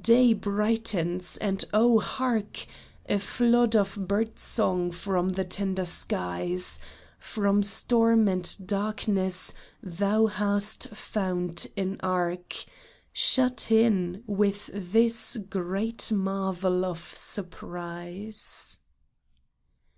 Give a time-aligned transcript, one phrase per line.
[0.00, 2.64] Day brightens— and, oh hark!
[3.10, 6.78] A flood of bird song from the tender skies!
[7.18, 9.52] From storm and darkness
[9.82, 12.54] thou hast found an ark,
[13.12, 18.78] Shut in with this great marvel of surprise